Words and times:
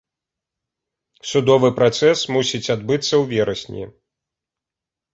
Судовы 1.33 1.69
працэс 1.79 2.19
мусіць 2.39 2.65
адбыцца 2.79 3.13
ў 3.13 3.23
верасні. 3.37 3.83